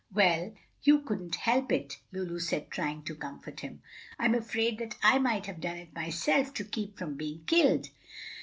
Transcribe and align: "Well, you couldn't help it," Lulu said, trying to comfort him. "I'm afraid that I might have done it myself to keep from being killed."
"Well, 0.11 0.55
you 0.81 1.01
couldn't 1.01 1.35
help 1.35 1.71
it," 1.71 1.99
Lulu 2.11 2.39
said, 2.39 2.71
trying 2.71 3.03
to 3.03 3.13
comfort 3.13 3.59
him. 3.59 3.83
"I'm 4.17 4.33
afraid 4.33 4.79
that 4.79 4.95
I 5.03 5.19
might 5.19 5.45
have 5.45 5.61
done 5.61 5.77
it 5.77 5.93
myself 5.93 6.55
to 6.55 6.63
keep 6.65 6.97
from 6.97 7.13
being 7.17 7.43
killed." 7.45 7.85